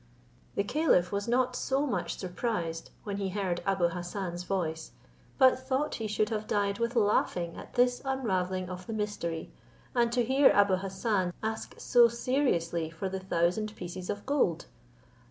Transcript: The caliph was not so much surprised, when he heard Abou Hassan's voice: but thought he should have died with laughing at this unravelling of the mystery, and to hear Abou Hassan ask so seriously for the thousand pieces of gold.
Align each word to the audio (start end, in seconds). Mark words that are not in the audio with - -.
The 0.55 0.63
caliph 0.63 1.11
was 1.11 1.27
not 1.27 1.55
so 1.55 1.85
much 1.85 2.17
surprised, 2.17 2.89
when 3.03 3.17
he 3.17 3.29
heard 3.29 3.61
Abou 3.67 3.89
Hassan's 3.89 4.41
voice: 4.41 4.93
but 5.37 5.59
thought 5.59 5.93
he 6.01 6.07
should 6.07 6.29
have 6.29 6.47
died 6.47 6.79
with 6.79 6.95
laughing 6.95 7.55
at 7.55 7.75
this 7.75 8.01
unravelling 8.03 8.67
of 8.67 8.87
the 8.87 8.93
mystery, 8.93 9.51
and 9.93 10.11
to 10.11 10.23
hear 10.23 10.49
Abou 10.55 10.77
Hassan 10.77 11.33
ask 11.43 11.75
so 11.79 12.07
seriously 12.07 12.89
for 12.89 13.09
the 13.09 13.19
thousand 13.19 13.75
pieces 13.75 14.09
of 14.09 14.25
gold. 14.25 14.65